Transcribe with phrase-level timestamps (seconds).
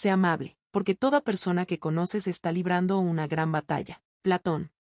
[0.00, 4.02] Sé amable, porque toda persona que conoces está librando una gran batalla.
[4.22, 4.72] Platón.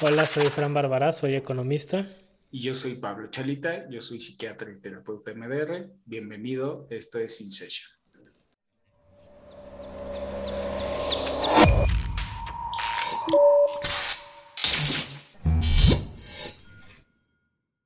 [0.00, 2.06] Hola, soy Fran Bárbara, soy economista.
[2.52, 5.90] Y yo soy Pablo Chalita, yo soy psiquiatra y terapeuta MDR.
[6.04, 7.90] Bienvenido, esto es In Session.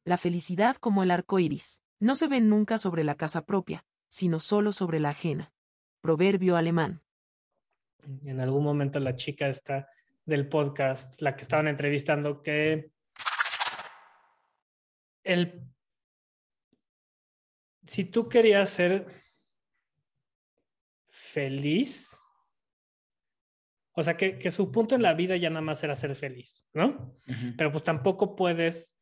[0.05, 4.39] La felicidad como el arco iris, no se ve nunca sobre la casa propia, sino
[4.39, 5.54] solo sobre la ajena.
[6.05, 7.01] Proverbio alemán.
[8.27, 9.89] En algún momento la chica está
[10.27, 12.91] del podcast, la que estaban entrevistando, que
[15.23, 15.63] el
[17.87, 19.07] si tú querías ser
[21.09, 22.15] feliz,
[23.95, 26.69] o sea, que, que, su punto en la vida ya nada más era ser feliz,
[26.75, 27.19] ¿no?
[27.57, 29.01] Pero pues tampoco puedes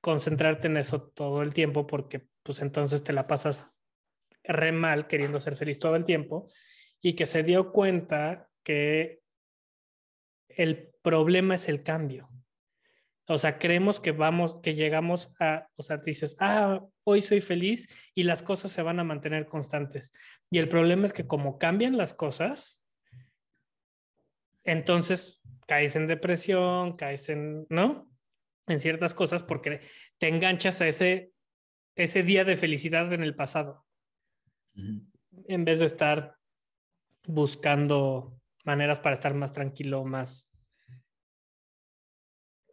[0.00, 3.80] concentrarte en eso todo el tiempo porque pues entonces te la pasas
[4.44, 6.48] re mal queriendo ser feliz todo el tiempo
[7.00, 9.20] y que se dio cuenta que
[10.48, 12.28] el problema es el cambio.
[13.26, 17.88] O sea, creemos que vamos, que llegamos a, o sea, dices, ah, hoy soy feliz
[18.14, 20.12] y las cosas se van a mantener constantes.
[20.50, 22.84] Y el problema es que como cambian las cosas,
[24.62, 28.10] entonces caes en depresión, caes en, ¿no?
[28.66, 29.80] En ciertas cosas porque
[30.18, 31.32] te enganchas a ese,
[31.96, 33.83] ese día de felicidad en el pasado.
[34.74, 36.36] En vez de estar
[37.26, 40.50] buscando maneras para estar más tranquilo, más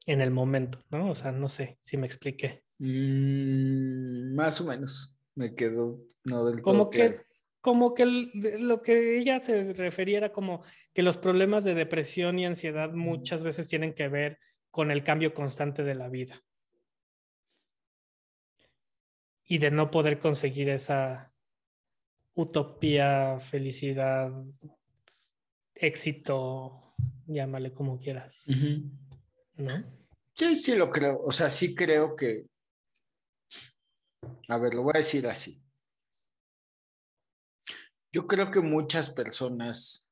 [0.05, 1.11] en el momento, ¿no?
[1.11, 2.63] O sea, no sé si me expliqué.
[2.79, 7.21] Mm, más o menos, me quedo no del como todo que
[7.61, 12.45] como que lo que ella se refería era como que los problemas de depresión y
[12.45, 14.39] ansiedad muchas veces tienen que ver
[14.71, 16.43] con el cambio constante de la vida
[19.45, 21.30] y de no poder conseguir esa
[22.35, 24.31] utopía, felicidad,
[25.75, 26.93] éxito,
[27.25, 28.43] llámale como quieras.
[29.55, 30.01] ¿No?
[30.33, 31.21] Sí, sí lo creo.
[31.23, 32.45] O sea, sí creo que.
[34.49, 35.61] A ver, lo voy a decir así.
[38.11, 40.11] Yo creo que muchas personas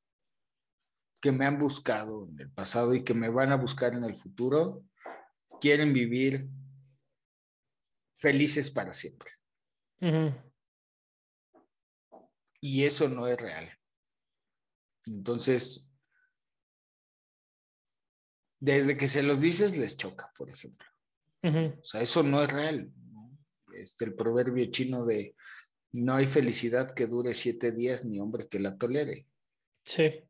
[1.22, 4.16] que me han buscado en el pasado y que me van a buscar en el
[4.16, 4.86] futuro
[5.60, 6.48] quieren vivir
[8.16, 9.32] felices para siempre.
[12.62, 13.72] Y eso no es real.
[15.08, 15.94] Entonces,
[18.60, 20.88] desde que se los dices les choca, por ejemplo.
[21.42, 22.92] O sea, eso no es real.
[23.74, 25.36] Este, el proverbio chino de
[25.94, 29.26] no hay felicidad que dure siete días ni hombre que la tolere.
[29.86, 30.24] Sí.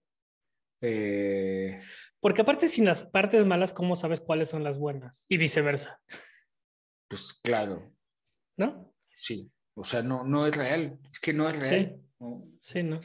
[0.82, 1.82] Eh,
[2.20, 5.26] Porque aparte sin las partes malas, ¿cómo sabes cuáles son las buenas?
[5.28, 6.00] Y viceversa.
[7.08, 7.92] Pues claro.
[8.56, 8.94] ¿No?
[9.08, 9.52] Sí.
[9.74, 11.00] O sea, no, no es real.
[11.12, 11.96] Es que no es real.
[11.98, 12.09] Sí,
[12.60, 13.00] sí ¿no?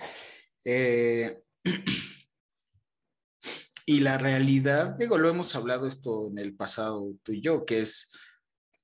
[0.64, 1.42] Eh,
[3.86, 7.80] y la realidad, digo, lo hemos hablado esto en el pasado tú y yo, que
[7.80, 8.12] es,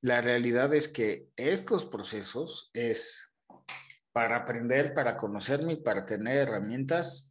[0.00, 3.36] la realidad es que estos procesos es
[4.12, 7.30] para aprender, para conocerme y para tener herramientas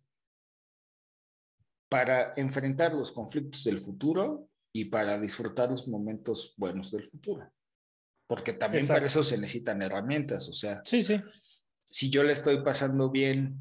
[1.89, 7.51] para enfrentar los conflictos del futuro y para disfrutar los momentos buenos del futuro.
[8.27, 8.99] Porque también Exacto.
[8.99, 11.19] para eso se necesitan herramientas, o sea, Sí, sí.
[11.89, 13.57] Si yo le estoy pasando bien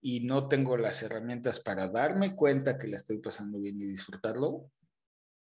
[0.00, 4.70] y no tengo las herramientas para darme cuenta que la estoy pasando bien y disfrutarlo,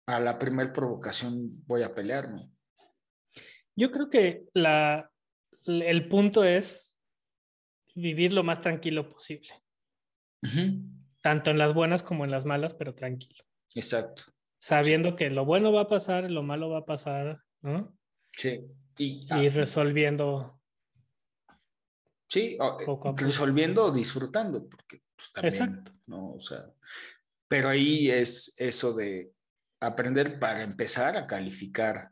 [0.07, 2.51] a la primera provocación voy a pelearme.
[3.75, 5.11] Yo creo que la,
[5.65, 6.99] el punto es
[7.95, 9.49] vivir lo más tranquilo posible,
[11.23, 14.25] tanto en las buenas como en las malas, pero tranquilo, Exacto.
[14.59, 17.97] sabiendo que lo bueno va a pasar, lo malo va a pasar, ¿no?
[18.33, 18.61] Sí.
[18.99, 20.56] Y, Y resolviendo.
[22.27, 25.93] Sí, o- resolviendo o disfrutando, porque pues también, Exacto.
[26.09, 26.35] ¿no?
[26.35, 26.71] O sea,
[27.49, 29.33] pero ahí es eso de
[29.81, 32.11] aprender para empezar a calificar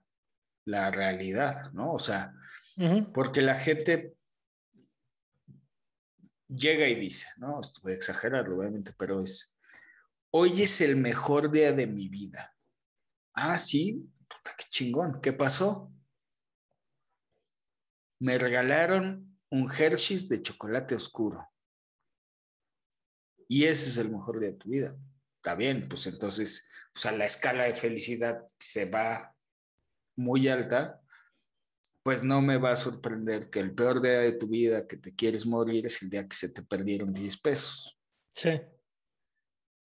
[0.66, 1.92] la realidad, ¿no?
[1.92, 2.34] O sea,
[3.12, 4.14] porque la gente
[6.48, 7.60] llega y dice, ¿no?
[7.60, 9.58] Esto voy a exagerarlo, obviamente, pero es,
[10.30, 12.54] hoy es el mejor día de mi vida.
[13.34, 15.92] Ah, sí, puta, qué chingón, ¿qué pasó?
[18.20, 21.48] Me regalaron un Hershey's de chocolate oscuro.
[23.46, 24.96] Y ese es el mejor día de tu vida.
[25.36, 29.32] Está bien, pues entonces, o sea, la escala de felicidad se va
[30.16, 31.00] muy alta,
[32.02, 35.14] pues no me va a sorprender que el peor día de tu vida que te
[35.14, 37.96] quieres morir es el día que se te perdieron 10 pesos,
[38.32, 38.60] Sí,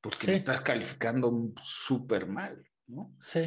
[0.01, 0.31] porque Sí.
[0.31, 1.31] lo estás calificando
[1.61, 3.15] súper mal, ¿no?
[3.21, 3.41] sí.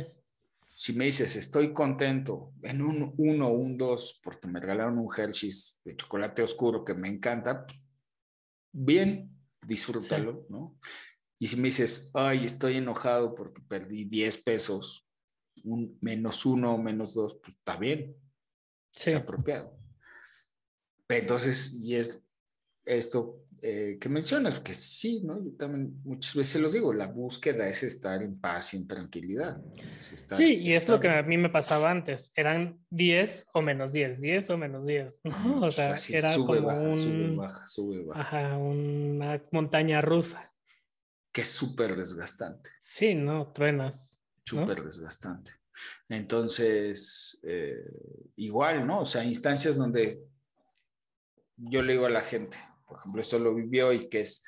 [0.83, 5.09] Si me dices, estoy contento en un 1 o un 2 porque me regalaron un
[5.17, 7.93] Hershey's de chocolate oscuro que me encanta, pues,
[8.73, 9.31] bien,
[9.65, 10.77] disfrútalo, ¿no?
[11.39, 15.09] Y si me dices, ay, estoy enojado porque perdí 10 pesos,
[15.63, 18.17] un menos uno, menos dos, pues está bien,
[18.93, 19.79] es apropiado.
[21.09, 22.27] Entonces, y es
[22.85, 25.41] esto eh, que mencionas, que sí, ¿no?
[25.41, 29.63] Yo también muchas veces los digo, la búsqueda es estar en paz y en tranquilidad.
[30.37, 34.21] sí, y es lo que a mí me pasaba antes, eran 10 o menos 10,
[34.21, 35.55] 10 o menos 10, ¿no?
[35.67, 36.95] O sea, era sube, como baja, un...
[36.95, 38.21] sube, baja, sube, baja.
[38.21, 40.53] Ajá, una montaña rusa.
[41.31, 42.71] Que es súper desgastante.
[42.81, 43.53] Sí, ¿no?
[43.53, 44.19] Truenas.
[44.45, 45.53] Súper desgastante.
[46.09, 47.85] Entonces, eh,
[48.35, 49.03] igual, ¿no?
[49.03, 50.21] O sea, instancias donde
[51.57, 52.59] yo le digo a la gente,
[52.93, 54.45] por ejemplo, eso lo vivió y que es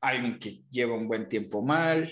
[0.00, 2.08] alguien que lleva un buen tiempo mal,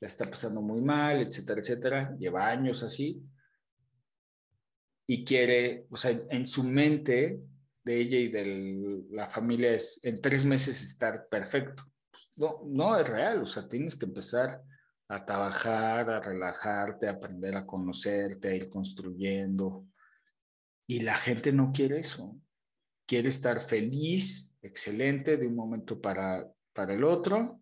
[0.00, 3.22] la está pasando muy mal, etcétera, etcétera, lleva años así,
[5.06, 7.40] y quiere, o sea, en su mente
[7.84, 11.82] de ella y de la familia es en tres meses estar perfecto.
[12.10, 14.62] Pues, no, no es real, o sea, tienes que empezar
[15.08, 19.86] a trabajar, a relajarte, a aprender a conocerte, a ir construyendo.
[20.86, 22.40] Y la gente no quiere eso
[23.06, 27.60] quiere estar feliz, excelente de un momento para, para el otro,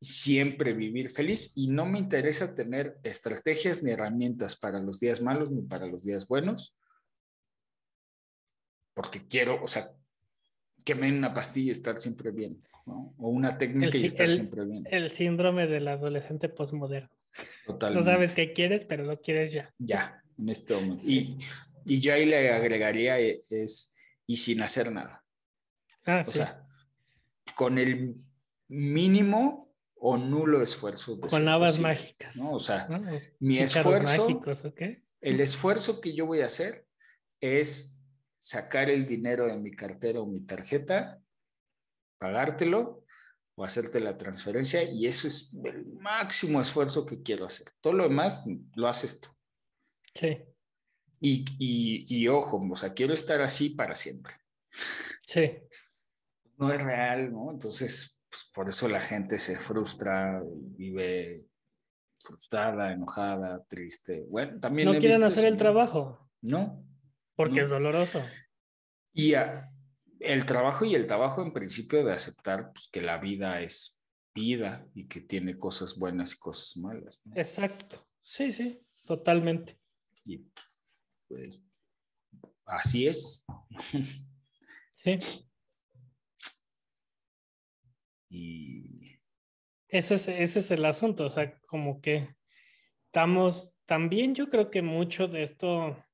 [0.00, 5.50] siempre vivir feliz y no me interesa tener estrategias ni herramientas para los días malos
[5.50, 6.76] ni para los días buenos,
[8.94, 9.90] porque quiero, o sea,
[10.84, 13.14] que me den una pastilla y estar siempre bien, ¿no?
[13.18, 14.86] O una técnica y estar siempre bien.
[14.90, 17.10] El síndrome del adolescente postmoderno.
[17.66, 18.08] Totalmente.
[18.08, 19.72] No sabes qué quieres, pero lo quieres ya.
[19.78, 21.04] Ya, en este momento.
[21.06, 21.38] Y,
[21.84, 23.97] y yo ahí le agregaría eh, es
[24.28, 25.24] y sin hacer nada.
[26.04, 26.68] Ah, o sea,
[27.56, 28.14] con el
[28.68, 31.18] mínimo o nulo esfuerzo.
[31.18, 32.36] con habas mágicas.
[32.36, 32.52] ¿no?
[32.52, 33.00] O sea, ah,
[33.40, 34.62] mi esfuerzo, mágicos,
[35.20, 36.86] el esfuerzo que yo voy a hacer
[37.40, 37.96] es
[38.36, 41.20] sacar el dinero de mi cartera o mi tarjeta,
[42.18, 43.04] pagártelo
[43.54, 47.68] o hacerte la transferencia y eso es el máximo esfuerzo que quiero hacer.
[47.80, 48.44] Todo lo demás
[48.74, 49.30] lo haces tú.
[50.14, 50.38] Sí.
[51.20, 54.34] Y, y, ojo, o sea, quiero estar así para siempre.
[55.22, 55.58] Sí.
[56.56, 57.50] No es real, ¿no?
[57.50, 61.44] Entonces, pues, por eso la gente se frustra, vive
[62.20, 64.26] frustrada, enojada, triste.
[64.28, 64.92] Bueno, también...
[64.92, 66.30] No quieren hacer el trabajo.
[66.40, 66.84] No.
[67.36, 68.22] Porque es doloroso.
[69.12, 69.34] Y
[70.20, 74.02] el trabajo y el trabajo en principio de aceptar pues, que la vida es
[74.34, 77.22] vida y que tiene cosas buenas y cosas malas.
[77.34, 78.06] Exacto.
[78.20, 79.78] Sí, sí, totalmente.
[80.24, 80.67] Y pues,
[81.28, 81.64] pues
[82.64, 83.46] así es.
[84.94, 85.18] Sí.
[88.30, 89.20] Y...
[89.88, 92.36] Ese es, ese es el asunto, o sea, como que
[93.06, 96.04] estamos, también yo creo que mucho de esto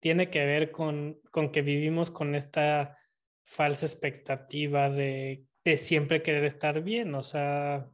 [0.00, 2.98] tiene que ver con, con que vivimos con esta
[3.44, 7.88] falsa expectativa de, de siempre querer estar bien, o sea,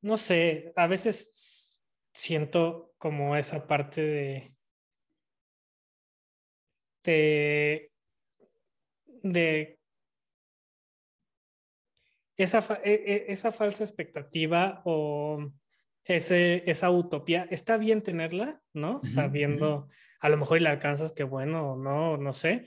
[0.00, 1.61] no sé, a veces
[2.12, 4.54] siento como esa parte de,
[7.04, 7.92] de,
[9.22, 9.78] de
[12.36, 15.50] esa, e, e, esa falsa expectativa o
[16.04, 19.00] ese, esa utopía, está bien tenerla, ¿no?
[19.04, 19.88] Sabiendo,
[20.20, 22.64] a lo mejor y la alcanzas, que bueno, o no, no sé,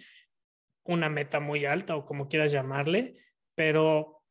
[0.83, 3.17] una meta muy alta o como quieras llamarle,
[3.55, 4.23] pero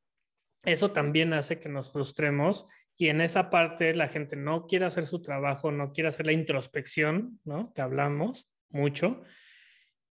[0.63, 5.07] eso también hace que nos frustremos y en esa parte la gente no quiere hacer
[5.07, 7.73] su trabajo, no quiere hacer la introspección, ¿no?
[7.73, 9.23] Que hablamos mucho.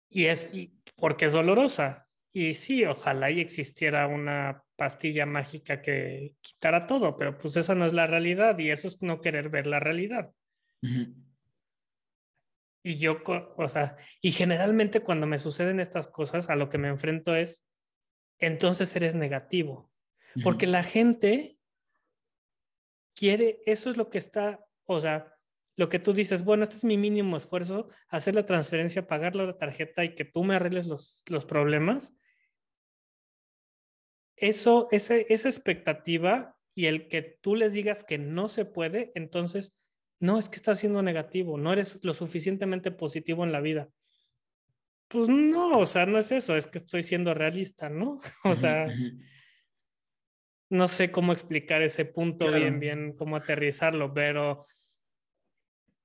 [0.09, 0.49] Y es
[0.95, 2.07] porque es dolorosa.
[2.31, 7.85] Y sí, ojalá y existiera una pastilla mágica que quitara todo, pero pues esa no
[7.85, 10.31] es la realidad y eso es no querer ver la realidad.
[12.83, 13.21] Y yo,
[13.57, 17.65] o sea, y generalmente cuando me suceden estas cosas, a lo que me enfrento es,
[18.37, 19.91] entonces eres negativo.
[20.43, 21.56] Porque la gente
[23.17, 25.33] quiere, eso es lo que está, o sea,
[25.75, 29.57] lo que tú dices, bueno, este es mi mínimo esfuerzo, hacer la transferencia, pagar la
[29.57, 32.15] tarjeta y que tú me arregles los, los problemas.
[34.35, 39.75] Eso, ese, esa expectativa y el que tú les digas que no se puede, entonces,
[40.19, 43.89] no es que estás siendo negativo, no eres lo suficientemente positivo en la vida.
[45.07, 48.19] Pues no, o sea, no es eso, es que estoy siendo realista, ¿no?
[48.43, 48.87] O sea,
[50.69, 54.65] no sé cómo explicar ese punto bien, bien, cómo aterrizarlo, pero,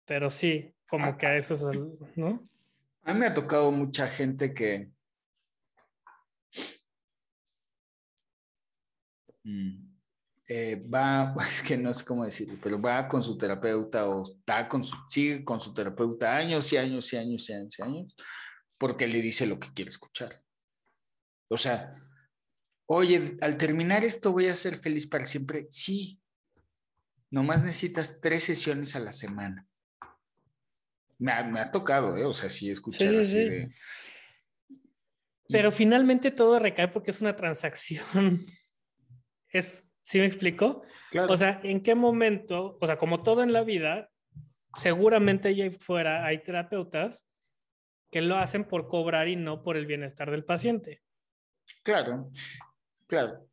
[0.05, 2.49] pero sí, como ah, que a eso es, el, ¿no?
[3.03, 4.91] A mí me ha tocado mucha gente que
[9.43, 9.93] mm,
[10.49, 14.69] eh, va, es que no sé cómo decirlo, pero va con su terapeuta o está
[14.69, 18.17] con su, sigue con su terapeuta años y años y años y años y años,
[18.79, 20.41] porque le dice lo que quiere escuchar.
[21.49, 21.95] O sea,
[22.95, 25.67] oye, al terminar esto voy a ser feliz para siempre.
[25.71, 26.21] Sí,
[27.31, 29.67] nomás necesitas tres sesiones a la semana.
[31.19, 32.25] Me ha, tocado, ¿eh?
[32.25, 33.75] O sea, sí, escuchar así de...
[35.49, 38.39] Pero finalmente todo recae porque es una transacción.
[39.55, 40.83] Es, ¿Sí me explico?
[41.29, 44.09] O sea, ¿en qué momento, o sea, como todo en la vida,
[44.75, 47.29] seguramente allá fuera hay terapeutas
[48.11, 51.03] que lo hacen por cobrar y no por el bienestar del paciente.
[51.83, 52.31] Claro,
[53.13, 53.47] claro.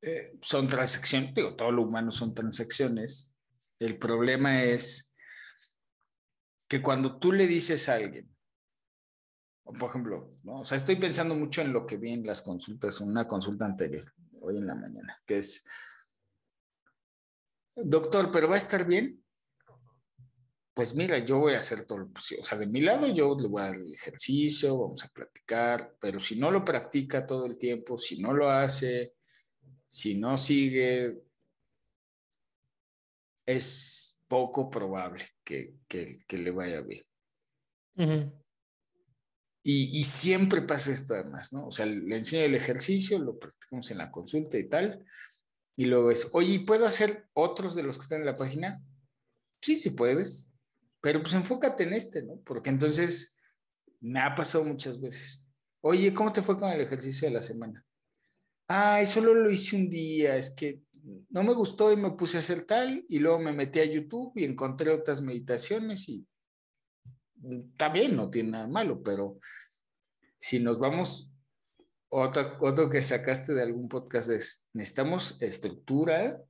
[0.00, 3.34] Eh, son transacciones, digo, todo lo humano son transacciones.
[3.78, 5.14] El problema es
[6.66, 8.34] que cuando tú le dices a alguien,
[9.64, 10.60] por ejemplo, ¿no?
[10.60, 13.66] o sea, estoy pensando mucho en lo que vi en las consultas, en una consulta
[13.66, 14.04] anterior,
[14.40, 15.68] hoy en la mañana, que es,
[17.76, 19.22] doctor, ¿pero va a estar bien?
[20.80, 22.40] Pues mira, yo voy a hacer todo lo posible.
[22.40, 25.94] O sea, de mi lado yo le voy a dar el ejercicio, vamos a platicar,
[26.00, 29.12] pero si no lo practica todo el tiempo, si no lo hace,
[29.86, 31.20] si no sigue,
[33.44, 35.76] es poco probable que,
[36.30, 37.04] le vaya bien.
[39.62, 41.66] y, siempre pasa esto además, ¿no?
[41.66, 45.04] O sea, le enseño el ejercicio, lo practicamos en la consulta y tal,
[45.76, 48.82] y luego es, oye, ¿puedo hacer otros de los que están en la página?
[49.60, 50.49] Sí, sí puedes,
[51.00, 52.40] pero pues enfócate en este, ¿no?
[52.44, 53.36] Porque entonces
[54.00, 55.48] me ha pasado muchas veces.
[55.80, 57.84] Oye, ¿cómo te fue con el ejercicio de la semana?
[58.68, 60.82] Ay, solo lo hice un día, es que
[61.30, 64.32] no me gustó y me puse a hacer tal, y luego me metí a YouTube
[64.36, 66.26] y encontré otras meditaciones y
[67.76, 69.38] también no tiene nada malo, pero
[70.36, 71.32] si nos vamos,
[72.10, 76.42] otro, otro que sacaste de algún podcast es, necesitamos estructura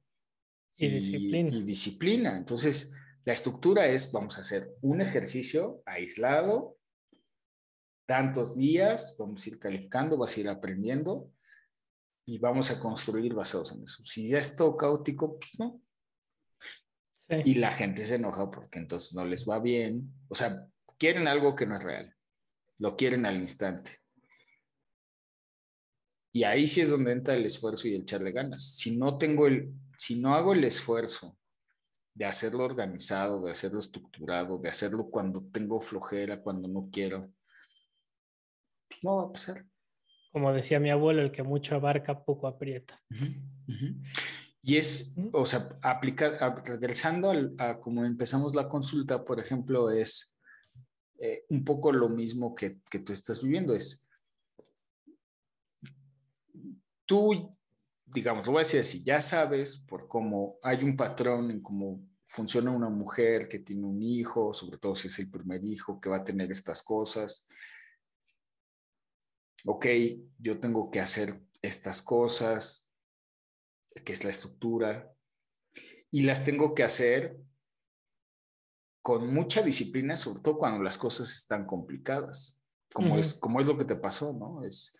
[0.72, 1.56] y, disciplina.
[1.56, 2.36] y disciplina.
[2.36, 2.92] Entonces,
[3.24, 6.76] la estructura es, vamos a hacer un ejercicio aislado,
[8.06, 11.30] tantos días, vamos a ir calificando, vas a ir aprendiendo
[12.24, 14.02] y vamos a construir basados en eso.
[14.04, 15.82] Si ya es todo caótico, pues no.
[17.44, 20.12] Y la gente se enoja porque entonces no les va bien.
[20.28, 20.66] O sea,
[20.98, 22.12] quieren algo que no es real.
[22.78, 23.98] Lo quieren al instante.
[26.32, 28.76] Y ahí sí es donde entra el esfuerzo y el echarle ganas.
[28.76, 31.39] Si no tengo el, si no hago el esfuerzo
[32.20, 37.32] de hacerlo organizado, de hacerlo estructurado, de hacerlo cuando tengo flojera, cuando no quiero,
[38.86, 39.64] pues no va a pasar.
[40.30, 43.02] Como decía mi abuelo, el que mucho abarca, poco aprieta.
[44.62, 50.38] Y es, o sea, aplicar, regresando a, como empezamos la consulta, por ejemplo, es
[51.20, 54.10] eh, un poco lo mismo que, que tú estás viviendo, es
[57.06, 57.56] tú,
[58.04, 62.09] digamos, lo voy a decir así, ya sabes por cómo hay un patrón en cómo
[62.30, 66.08] funciona una mujer que tiene un hijo, sobre todo si es el primer hijo, que
[66.08, 67.48] va a tener estas cosas,
[69.64, 69.86] ok,
[70.38, 72.94] yo tengo que hacer estas cosas,
[74.04, 75.12] que es la estructura,
[76.12, 77.36] y las tengo que hacer
[79.02, 83.76] con mucha disciplina, sobre todo cuando las cosas están complicadas, como, es, como es lo
[83.76, 84.62] que te pasó, ¿no?
[84.64, 84.96] Es,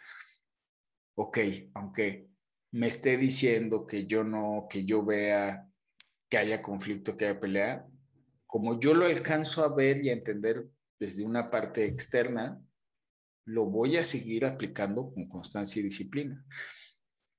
[1.15, 1.39] ok,
[1.75, 2.29] aunque
[2.73, 5.70] me esté diciendo que yo no, que yo vea
[6.31, 7.87] que haya conflicto, que haya pelea,
[8.47, 10.67] como yo lo alcanzo a ver y a entender
[10.99, 12.61] desde una parte externa,
[13.45, 16.45] lo voy a seguir aplicando con constancia y disciplina.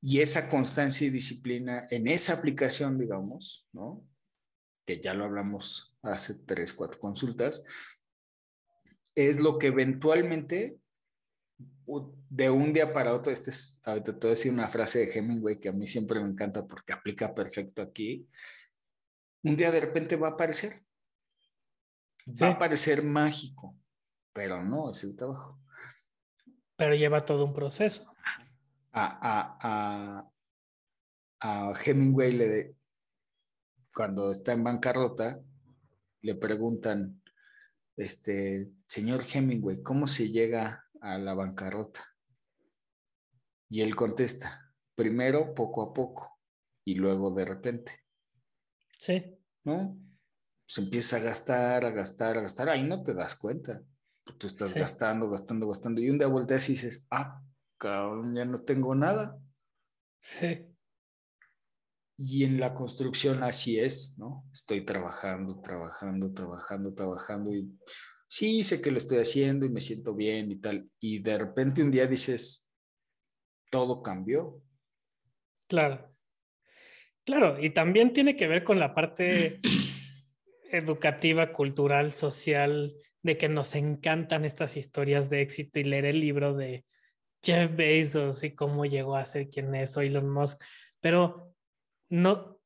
[0.01, 4.05] Y esa constancia y disciplina en esa aplicación, digamos, ¿no?
[4.85, 7.63] Que ya lo hablamos hace tres, cuatro consultas,
[9.15, 10.81] es lo que eventualmente
[12.29, 15.11] de un día para otro, este es, ahorita te voy a decir una frase de
[15.11, 18.27] Hemingway que a mí siempre me encanta porque aplica perfecto aquí.
[19.43, 20.85] Un día de repente va a aparecer.
[22.41, 23.75] Va a parecer mágico,
[24.33, 25.59] pero no es el trabajo.
[26.75, 28.13] Pero lleva todo un proceso.
[28.93, 30.27] A,
[31.83, 32.75] Hemingway, le
[33.93, 35.41] cuando está en bancarrota,
[36.21, 37.21] le preguntan,
[37.97, 42.01] este, señor Hemingway, ¿cómo se llega a la bancarrota?
[43.69, 46.39] Y él contesta, primero poco a poco
[46.85, 48.03] y luego de repente.
[49.01, 49.35] Sí.
[49.63, 49.97] ¿No?
[50.67, 53.81] Se empieza a gastar, a gastar, a gastar, ahí no te das cuenta.
[54.37, 57.41] Tú estás gastando, gastando, gastando, y un día volteas y dices, ah,
[57.79, 59.39] cabrón, ya no tengo nada.
[60.19, 60.67] Sí.
[62.15, 64.47] Y en la construcción así es, ¿no?
[64.53, 67.75] Estoy trabajando, trabajando, trabajando, trabajando, y
[68.27, 71.81] sí, sé que lo estoy haciendo y me siento bien y tal, y de repente
[71.81, 72.69] un día dices,
[73.71, 74.61] todo cambió.
[75.67, 76.10] Claro.
[77.25, 79.59] Claro, y también tiene que ver con la parte
[80.71, 86.55] educativa, cultural, social, de que nos encantan estas historias de éxito y leer el libro
[86.55, 86.85] de
[87.43, 90.61] Jeff Bezos y cómo llegó a ser quien es o Elon Musk,
[90.99, 91.53] pero
[92.09, 92.59] no,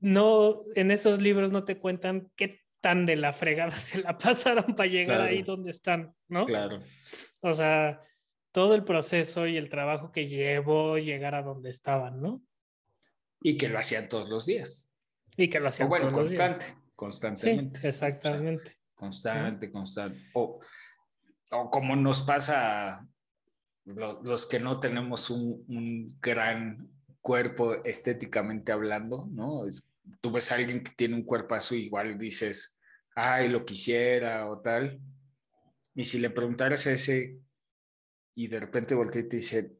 [0.00, 4.74] no, en esos libros no te cuentan qué tan de la fregada se la pasaron
[4.76, 6.44] para llegar ahí donde están, ¿no?
[6.46, 6.80] Claro.
[7.40, 8.02] O sea,
[8.52, 12.42] todo el proceso y el trabajo que llevó llegar a donde estaban, ¿no?
[13.46, 14.90] Y que lo hacían todos los días.
[15.36, 16.78] Y que lo hacían bueno, todos constante, los días.
[16.96, 17.80] constantemente.
[17.80, 18.76] Sí, exactamente.
[18.94, 20.30] constante, constante.
[20.32, 20.60] O,
[21.50, 23.06] o, como nos pasa
[23.84, 29.66] lo, los que no tenemos un, un, gran cuerpo estéticamente hablando, ¿no?
[29.66, 32.80] Es, tú ves a alguien que tiene un cuerpazo igual dices,
[33.14, 35.00] ay, lo quisiera o tal.
[35.94, 37.38] Y si le preguntaras a ese
[38.34, 39.76] y de repente voltea y te dice,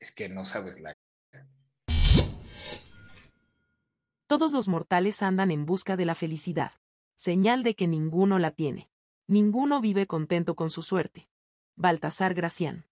[0.00, 0.94] es que no sabes la...
[4.34, 6.72] Todos los mortales andan en busca de la felicidad,
[7.14, 8.90] señal de que ninguno la tiene.
[9.28, 11.28] Ninguno vive contento con su suerte.
[11.76, 12.84] Baltasar Gracián.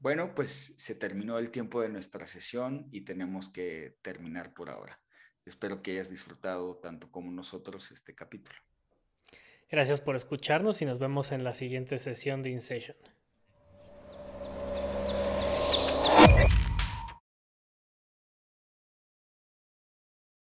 [0.00, 5.00] Bueno, pues se terminó el tiempo de nuestra sesión y tenemos que terminar por ahora.
[5.44, 8.58] Espero que hayas disfrutado tanto como nosotros este capítulo.
[9.70, 12.96] Gracias por escucharnos y nos vemos en la siguiente sesión de InSession.